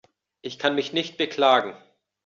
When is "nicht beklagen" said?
0.93-1.75